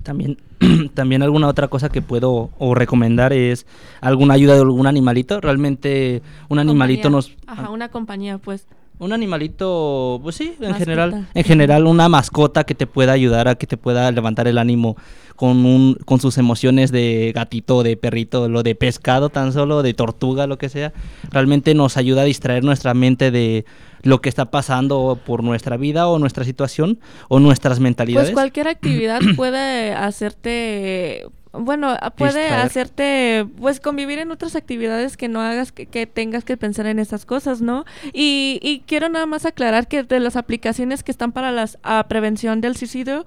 [0.03, 0.38] También,
[0.93, 3.65] también alguna otra cosa que puedo o recomendar es
[4.01, 5.41] alguna ayuda de algún animalito.
[5.41, 7.36] Realmente un animalito nos...
[7.45, 8.67] Ajá, una compañía, pues.
[8.99, 13.55] Un animalito, pues sí, en general, en general una mascota que te pueda ayudar a
[13.55, 14.97] que te pueda levantar el ánimo
[15.36, 19.93] con un con sus emociones de gatito, de perrito, lo de pescado tan solo, de
[19.93, 20.93] tortuga, lo que sea,
[21.29, 23.65] realmente nos ayuda a distraer nuestra mente de
[24.01, 28.29] lo que está pasando por nuestra vida o nuestra situación o nuestras mentalidades.
[28.29, 31.27] Pues cualquier actividad puede hacerte
[31.60, 32.65] bueno, puede Distraer.
[32.65, 37.00] hacerte, pues, convivir en otras actividades que no hagas que, que tengas que pensar en
[37.00, 37.86] esas cosas, ¿no?
[38.13, 41.67] Y, y quiero nada más aclarar que de las aplicaciones que están para la
[42.08, 43.26] prevención del suicidio,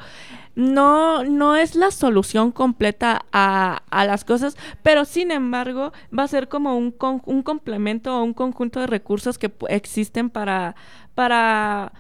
[0.56, 6.28] no, no es la solución completa a, a las cosas, pero sin embargo va a
[6.28, 10.74] ser como un, con- un complemento o un conjunto de recursos que existen para,
[11.14, 11.92] para,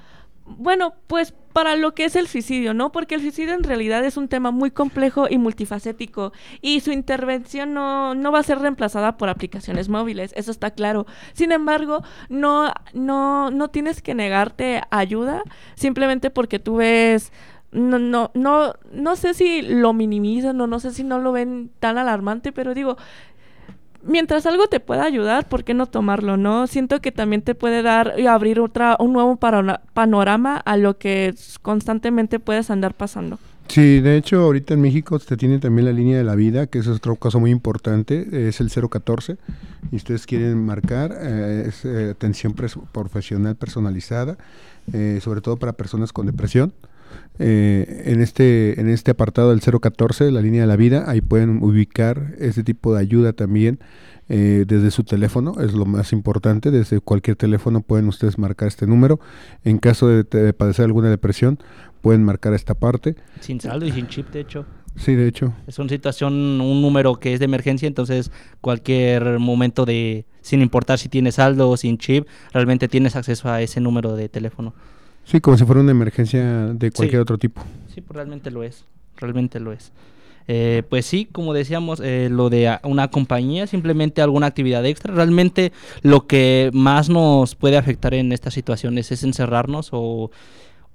[0.44, 2.92] bueno, pues para lo que es el suicidio, ¿no?
[2.92, 7.74] Porque el suicidio en realidad es un tema muy complejo y multifacético y su intervención
[7.74, 11.06] no, no va a ser reemplazada por aplicaciones móviles, eso está claro.
[11.32, 15.42] Sin embargo, no, no, no tienes que negarte ayuda
[15.74, 17.32] simplemente porque tú ves
[17.72, 21.70] no, no, no, no sé si lo minimizan o no sé si no lo ven
[21.78, 22.96] tan alarmante, pero digo,
[24.02, 26.66] mientras algo te pueda ayudar, ¿por qué no tomarlo, no?
[26.66, 31.34] Siento que también te puede dar y abrir otra, un nuevo panorama a lo que
[31.62, 33.38] constantemente puedes andar pasando.
[33.70, 36.80] Sí, de hecho, ahorita en México se tiene también la línea de la vida, que
[36.80, 39.36] es otro caso muy importante, es el 014.
[39.92, 44.38] Y ustedes quieren marcar, eh, es eh, atención profesional personalizada,
[44.92, 46.72] eh, sobre todo para personas con depresión.
[47.38, 51.62] Eh, en, este, en este apartado del 014, la línea de la vida, ahí pueden
[51.62, 53.78] ubicar ese tipo de ayuda también
[54.28, 58.86] eh, desde su teléfono, es lo más importante, desde cualquier teléfono pueden ustedes marcar este
[58.86, 59.20] número.
[59.64, 61.58] En caso de, de padecer alguna depresión,
[62.00, 63.16] pueden marcar esta parte.
[63.40, 64.66] Sin saldo y sin chip, de hecho.
[64.96, 65.54] Sí, de hecho.
[65.66, 68.30] Es una situación, un número que es de emergencia, entonces
[68.60, 73.62] cualquier momento de, sin importar si tienes saldo o sin chip, realmente tienes acceso a
[73.62, 74.74] ese número de teléfono.
[75.30, 77.22] Sí, como si fuera una emergencia de cualquier Sí.
[77.22, 77.62] otro tipo.
[77.94, 78.84] Sí, pues realmente lo es,
[79.16, 79.92] realmente lo es.
[80.48, 85.70] Eh, pues sí, como decíamos, eh, lo de una compañía, simplemente alguna actividad extra, realmente
[86.02, 90.32] lo que más nos puede afectar en estas situaciones es encerrarnos o,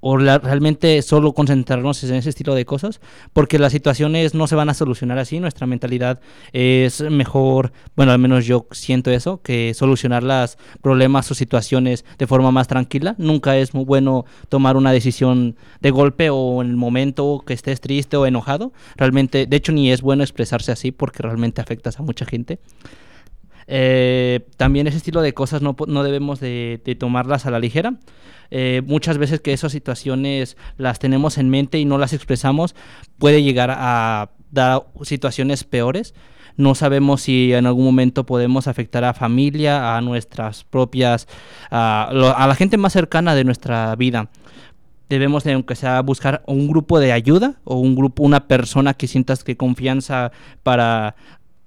[0.08, 3.01] o la- realmente solo concentrarnos en ese estilo de cosas,
[3.34, 6.20] porque las situaciones no se van a solucionar así, nuestra mentalidad
[6.53, 12.28] es mejor, bueno, al menos yo siento eso, que solucionar los problemas o situaciones de
[12.28, 13.16] forma más tranquila.
[13.18, 17.82] Nunca es muy bueno tomar una decisión de golpe o en el momento que estés
[17.82, 18.74] triste o enojado.
[18.97, 22.60] Realmente, de hecho, ni es bueno expresarse así porque realmente afectas a mucha gente.
[23.68, 27.95] Eh, también ese estilo de cosas no, no debemos de, de tomarlas a la ligera.
[28.51, 32.76] Eh, muchas veces que esas situaciones las tenemos en mente y no las expresamos,
[33.18, 36.13] puede llegar a dar situaciones peores.
[36.57, 41.28] No sabemos si en algún momento podemos afectar a familia, a nuestras propias,
[41.70, 44.30] a, lo- a la gente más cercana de nuestra vida.
[45.09, 49.07] Debemos de, aunque sea, buscar un grupo de ayuda o un grupo, una persona que
[49.07, 50.32] sientas que confianza
[50.63, 51.16] para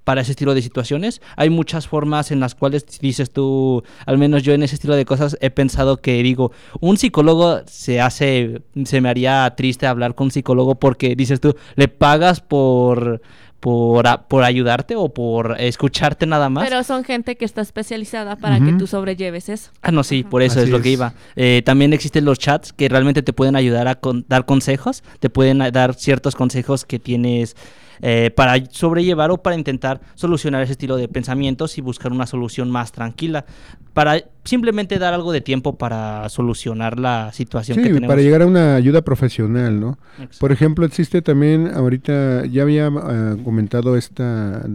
[0.09, 1.21] para ese estilo de situaciones.
[1.35, 5.05] Hay muchas formas en las cuales dices tú, al menos yo en ese estilo de
[5.05, 10.25] cosas he pensado que digo, un psicólogo se hace, se me haría triste hablar con
[10.25, 13.21] un psicólogo porque dices tú, le pagas por,
[13.59, 16.67] por, a- por ayudarte o por escucharte nada más.
[16.67, 18.77] Pero son gente que está especializada para que Ujú.
[18.79, 19.69] tú sobrelleves eso.
[19.83, 21.13] Ah, no, sí, por eso Así es lo que iba.
[21.35, 25.29] Eh, también existen los chats que realmente te pueden ayudar a con- dar consejos, te
[25.29, 27.55] pueden dar ciertos consejos que tienes
[28.01, 32.69] eh, para sobrellevar o para intentar solucionar ese estilo de pensamientos y buscar una solución
[32.69, 33.45] más tranquila,
[33.93, 38.07] para simplemente dar algo de tiempo para solucionar la situación Sí, que tenemos.
[38.07, 39.97] para llegar a una ayuda profesional, ¿no?
[40.13, 40.37] Exacto.
[40.39, 44.65] Por ejemplo, existe también, ahorita ya había ah, comentado esta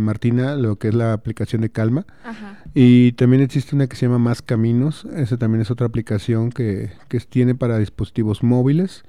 [0.00, 2.06] Martina, lo que es la aplicación de Calma.
[2.24, 2.58] Ajá.
[2.74, 5.06] Y también existe una que se llama Más Caminos.
[5.16, 9.04] Esa también es otra aplicación que, que tiene para dispositivos móviles.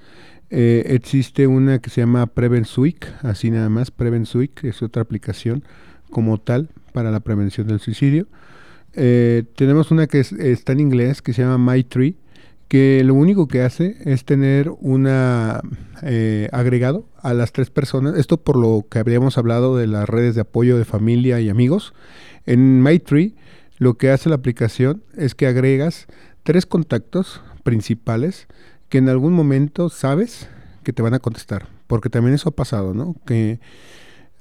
[0.49, 3.91] Eh, existe una que se llama PreventSuic, así nada más.
[3.91, 5.63] PreventSuic es otra aplicación
[6.09, 8.27] como tal para la prevención del suicidio.
[8.93, 12.15] Eh, tenemos una que es- está en inglés que se llama MyTree,
[12.67, 15.61] que lo único que hace es tener una
[16.03, 18.15] eh, agregado a las tres personas.
[18.17, 21.93] Esto por lo que habríamos hablado de las redes de apoyo de familia y amigos.
[22.45, 23.35] En MyTree
[23.79, 26.07] lo que hace la aplicación es que agregas
[26.43, 28.47] tres contactos principales
[28.89, 30.49] que en algún momento sabes
[30.83, 31.67] que te van a contestar.
[31.88, 33.15] Porque también eso ha pasado, ¿no?
[33.25, 33.59] Que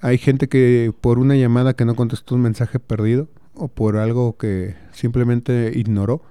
[0.00, 4.36] hay gente que por una llamada que no contestó un mensaje perdido o por algo
[4.36, 6.22] que simplemente ignoró,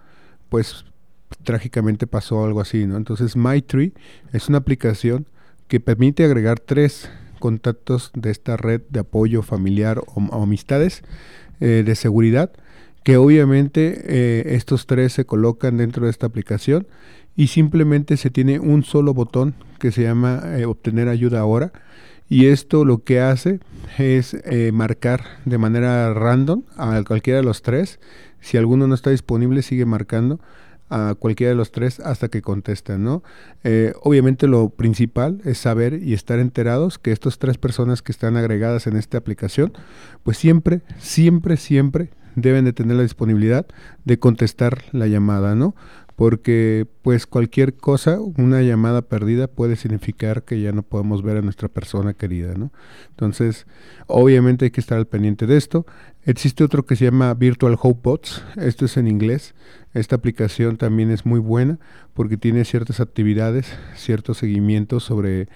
[0.49, 0.85] pues
[1.43, 2.97] trágicamente pasó algo así, ¿no?
[2.97, 3.93] Entonces MyTree
[4.31, 5.25] es una aplicación
[5.67, 7.09] que permite agregar tres
[7.39, 11.03] contactos de esta red de apoyo familiar o, amistades
[11.59, 12.51] eh, de seguridad,
[13.03, 16.87] que obviamente eh, estos tres se colocan dentro de esta aplicación
[17.35, 21.71] y simplemente se tiene un solo botón que se llama eh, obtener ayuda ahora
[22.27, 23.59] y esto lo que hace
[23.97, 27.99] es eh, marcar de manera random a cualquiera de los tres.
[28.39, 30.39] Si alguno no está disponible, sigue marcando
[30.89, 33.23] a cualquiera de los tres hasta que contestan, ¿no?
[33.63, 38.37] Eh, obviamente lo principal es saber y estar enterados que estas tres personas que están
[38.37, 39.73] agregadas en esta aplicación,
[40.23, 43.65] pues siempre, siempre, siempre deben de tener la disponibilidad
[44.03, 45.75] de contestar la llamada, ¿no?
[46.15, 51.41] Porque pues cualquier cosa, una llamada perdida puede significar que ya no podemos ver a
[51.41, 52.71] nuestra persona querida, ¿no?
[53.09, 53.67] Entonces,
[54.07, 55.85] obviamente hay que estar al pendiente de esto.
[56.27, 59.53] Existe otro que se llama Virtual Hope Bots, esto es en inglés.
[59.93, 61.77] Esta aplicación también es muy buena
[62.15, 65.47] porque tiene ciertas actividades, ciertos seguimientos sobre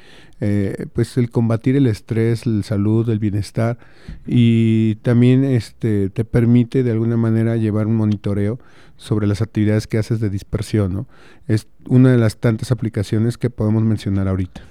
[0.41, 3.79] eh, pues el combatir el estrés, la salud, el bienestar
[4.27, 8.59] y también este te permite de alguna manera llevar un monitoreo
[8.95, 11.07] sobre las actividades que haces de dispersión, ¿no?
[11.47, 14.68] Es una de las tantas aplicaciones que podemos mencionar ahorita.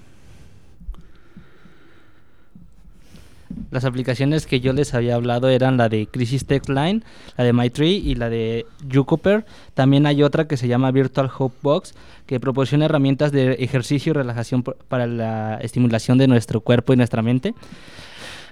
[3.71, 7.03] Las aplicaciones que yo les había hablado eran la de Crisis Tech Line,
[7.37, 9.47] la de MyTree y la de Jucoper.
[9.75, 11.95] También hay otra que se llama Virtual Hope Box,
[12.27, 17.23] que proporciona herramientas de ejercicio y relajación para la estimulación de nuestro cuerpo y nuestra
[17.23, 17.55] mente.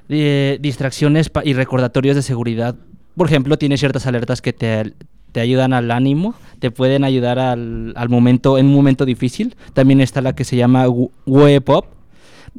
[0.08, 2.76] distracciones y recordatorios de seguridad.
[3.16, 4.92] Por ejemplo, tiene ciertas alertas que te,
[5.32, 9.56] te ayudan al ánimo, te pueden ayudar al, al, momento, en un momento difícil.
[9.72, 10.86] También está la que se llama
[11.26, 11.95] Webop,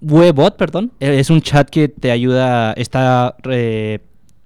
[0.02, 0.92] Webot, perdón.
[1.00, 4.00] Eh, es un chat que te ayuda, está, eh,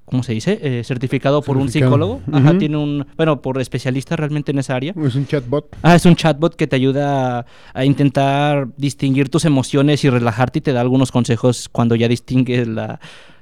[0.06, 0.60] ¿cómo se dice?
[0.62, 2.22] Eh, certificado por un psicólogo.
[2.32, 4.94] Ajá, tiene un, bueno, por especialista realmente en esa área.
[5.04, 5.76] Es un chatbot.
[5.82, 10.62] Ah, es un chatbot que te ayuda a intentar distinguir tus emociones y relajarte y
[10.62, 13.00] te da algunos consejos cuando ya distingues la,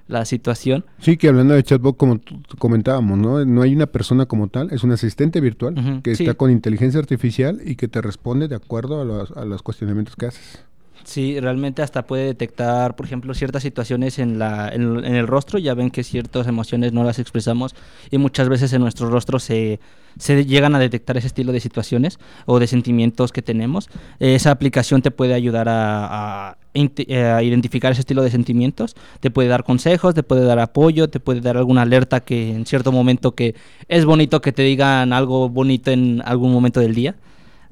[0.08, 0.86] la situación.
[0.98, 2.20] Sí, que hablando de chatbot, como
[2.58, 3.46] comentábamos, ¿no?
[3.46, 7.62] No hay una persona como tal, es un asistente virtual que está con inteligencia artificial
[7.64, 10.66] y que te responde de acuerdo a los, a los cuestionamientos que haces.
[11.04, 15.60] Sí, realmente hasta puede detectar, por ejemplo, ciertas situaciones en, la, en, el rostro.
[15.60, 17.76] Ya ven que ciertas emociones no las expresamos
[18.12, 19.80] y muchas veces en nuestro rostro se,
[20.18, 23.90] se llegan a detectar ese estilo de situaciones o de sentimientos que tenemos.
[24.20, 28.96] Esa aplicación te puede ayudar a, a, identificar ese estilo de sentimientos.
[29.20, 32.66] Te puede dar consejos, te puede dar apoyo, te puede dar alguna alerta que en
[32.66, 33.56] cierto momento que
[33.88, 37.16] es bonito que te digan algo bonito en algún momento del día.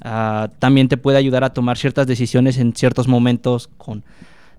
[0.01, 4.03] Ah, también te puede ayudar a tomar ciertas decisiones en ciertos momentos con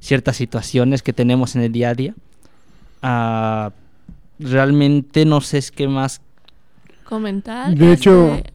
[0.01, 2.15] ciertas situaciones que tenemos en el día a día.
[3.03, 3.71] Uh,
[4.39, 6.21] realmente no sé qué más
[7.05, 7.75] comentar.
[7.75, 8.53] De hecho, este,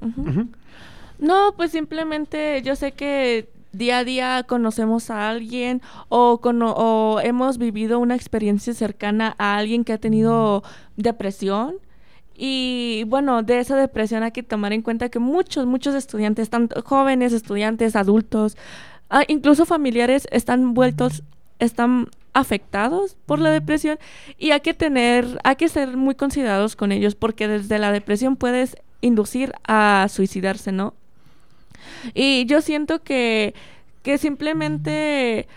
[1.19, 7.57] no, pues simplemente yo sé que día a día conocemos a alguien o, o hemos
[7.57, 10.63] vivido una experiencia cercana a alguien que ha tenido
[10.95, 11.75] depresión
[12.35, 16.81] y bueno, de esa depresión hay que tomar en cuenta que muchos, muchos estudiantes, tanto
[16.81, 18.57] jóvenes, estudiantes, adultos,
[19.09, 21.23] ah, incluso familiares, están vueltos,
[21.59, 23.99] están afectados por la depresión
[24.39, 28.35] y hay que tener, hay que ser muy considerados con ellos porque desde la depresión
[28.35, 30.95] puedes inducir a suicidarse, ¿no?
[32.15, 33.53] Y yo siento que,
[34.01, 35.47] que simplemente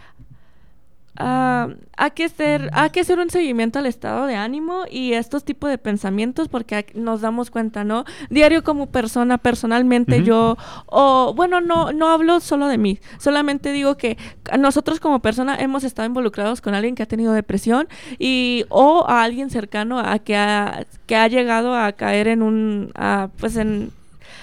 [1.18, 5.44] Uh, hay que hacer hay que hacer un seguimiento al estado de ánimo y estos
[5.44, 11.62] tipos de pensamientos porque nos damos cuenta no diario como persona personalmente yo o bueno
[11.62, 14.18] no no hablo solo de mí solamente digo que
[14.58, 17.88] nosotros como persona hemos estado involucrados con alguien que ha tenido depresión
[18.18, 22.92] y o a alguien cercano a que ha que ha llegado a caer en un
[22.94, 23.90] a, pues en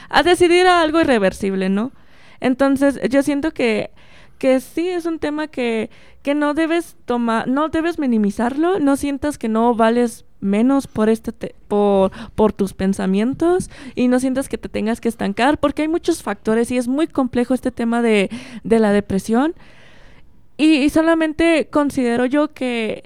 [0.10, 1.92] a decidir algo irreversible no
[2.40, 3.92] entonces yo siento que
[4.44, 5.90] que sí es un tema que,
[6.22, 11.32] que no debes tomar, no debes minimizarlo, no sientas que no vales menos por este
[11.70, 16.24] por, por tus pensamientos y no sientas que te tengas que estancar porque hay muchos
[16.24, 18.30] factores y es muy complejo este tema de,
[18.66, 19.56] de la depresión.
[20.58, 23.06] Y, y, solamente considero yo que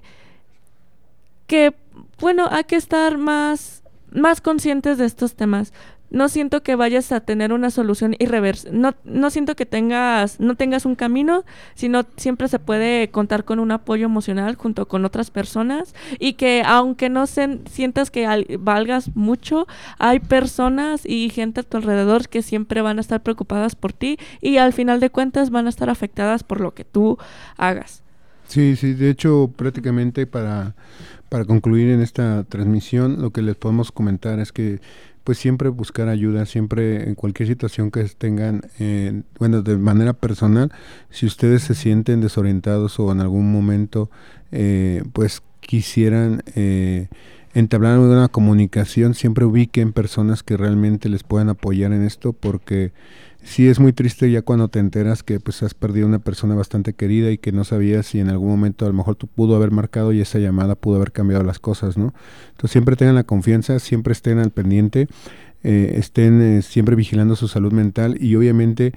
[1.46, 1.76] que
[2.20, 5.72] bueno hay que estar más más conscientes de estos temas
[6.10, 8.78] no siento que vayas a tener una solución irreversible.
[8.78, 11.44] No, no siento que tengas, no tengas un camino,
[11.76, 16.64] sino siempre se puede contar con un apoyo emocional junto con otras personas y que
[16.66, 19.68] aunque no se, sientas que valgas mucho,
[20.00, 24.18] hay personas y gente a tu alrededor que siempre van a estar preocupadas por ti
[24.42, 27.18] y al final de cuentas van a estar afectadas por lo que tú
[27.58, 28.04] hagas.
[28.48, 30.74] Sí, sí, de hecho prácticamente para,
[31.28, 34.80] para concluir en esta transmisión lo que les podemos comentar es que
[35.28, 40.72] pues siempre buscar ayuda, siempre en cualquier situación que tengan, eh, bueno, de manera personal,
[41.10, 44.10] si ustedes se sienten desorientados o en algún momento,
[44.54, 47.10] eh, pues quisieran eh,
[47.54, 52.94] entablar una comunicación, siempre ubiquen personas que realmente les puedan apoyar en esto, porque
[53.48, 56.94] sí es muy triste ya cuando te enteras que pues has perdido una persona bastante
[56.94, 59.72] querida y que no sabías si en algún momento a lo mejor tú pudo haber
[59.72, 62.14] marcado y esa llamada pudo haber cambiado las cosas, ¿no?
[62.50, 65.08] Entonces siempre tengan la confianza, siempre estén al pendiente.
[65.70, 68.94] Eh, estén eh, siempre vigilando su salud mental y obviamente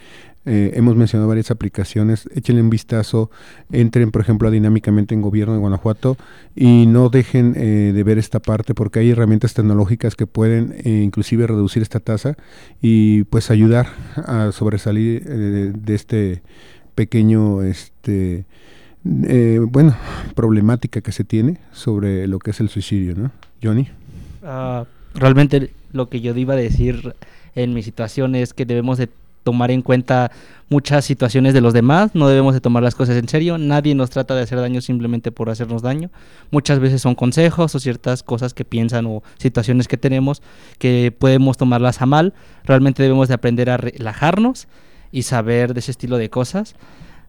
[0.46, 3.28] eh, hemos mencionado varias aplicaciones, échenle un vistazo,
[3.72, 6.16] entren por ejemplo Dinámicamente en Gobierno de Guanajuato
[6.54, 11.82] y no dejen de ver esta parte porque hay herramientas tecnológicas que pueden inclusive reducir
[11.82, 12.36] esta tasa
[12.80, 16.42] y pues ayudar a sobresalir de este
[16.94, 18.44] pequeño este
[19.02, 19.96] bueno
[20.36, 23.32] problemática que se tiene sobre lo que es el suicidio, ¿no?
[23.60, 23.88] Johnny.
[24.44, 24.84] Ah,
[25.14, 27.14] realmente lo que yo iba a decir
[27.54, 29.08] en mi situación es que debemos de
[29.42, 30.30] tomar en cuenta
[30.68, 34.11] muchas situaciones de los demás, no debemos de tomar las cosas en serio, nadie nos
[34.11, 36.11] trata de hacer daño simplemente por hacernos daño,
[36.50, 40.42] muchas veces son consejos o ciertas cosas que piensan o situaciones que tenemos
[40.78, 42.34] que podemos tomarlas a mal,
[42.64, 44.68] realmente debemos de aprender a relajarnos
[45.11, 46.76] y saber de ese estilo de cosas,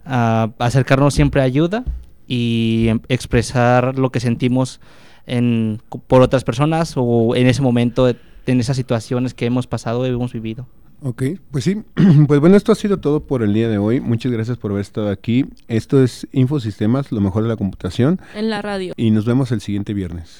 [0.04, 1.84] acercarnos siempre a ayuda
[2.28, 4.80] y em, expresar lo que sentimos
[5.26, 10.10] en, por otras personas o en ese momento, en esas situaciones que hemos pasado y
[10.10, 10.68] hemos vivido.
[11.04, 11.82] Ok, pues sí,
[12.28, 14.00] pues bueno, esto ha sido todo por el día de hoy.
[14.00, 15.46] Muchas gracias por haber estado aquí.
[15.68, 18.20] Esto es Infosistemas, lo mejor de la computación.
[18.36, 18.94] En la radio.
[18.96, 20.40] Y nos vemos el siguiente viernes.